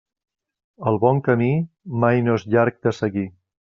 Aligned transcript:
El 0.93 0.97
bon 1.03 1.21
camí, 1.29 1.51
mai 2.07 2.27
no 2.29 2.43
és 2.43 2.51
llarg 2.57 2.85
de 2.89 2.99
seguir. 3.05 3.33